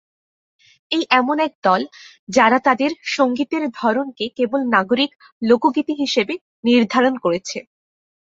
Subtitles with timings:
[0.91, 1.81] এই এমন এক দল
[2.29, 5.11] যারা তাদের সঙ্গীতের ধরনকে কেবল নাগরিক
[5.41, 6.33] লোকগীতি হিসেবে
[6.67, 7.57] নির্ধারন করেছে।